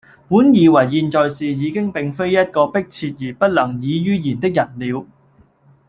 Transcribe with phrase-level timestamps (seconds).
[0.27, 5.05] 本以爲現在是已經並非一個切迫而不能已于言的人了，